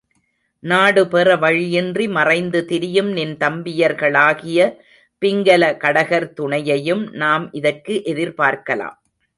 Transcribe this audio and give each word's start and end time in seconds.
நாடுபெற 0.63 1.35
வழியின்றி 1.35 2.07
மறைந்து 2.07 2.65
திரியும் 2.65 3.11
நின் 3.11 3.35
தம்பியர்களாகிய 3.37 4.59
பிங்கல 5.21 5.63
கடகர் 5.83 6.29
துணையையும் 6.39 7.03
நாம் 7.15 7.45
இதற்கு 7.51 7.95
எதிர்பார்க்கலாம். 8.05 8.97